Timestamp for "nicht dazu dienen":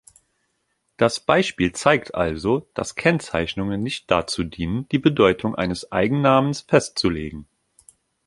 3.83-4.89